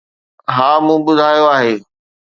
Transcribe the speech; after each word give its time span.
ھا 0.55 0.69
مون 0.85 0.99
ٻُڌايو 1.05 1.45
آھي. 1.55 1.73